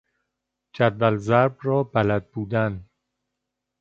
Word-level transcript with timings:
جدول 0.73 1.15
ضرب 1.17 1.57
را 1.61 1.83
بلد 1.83 2.31
بودن 2.31 2.89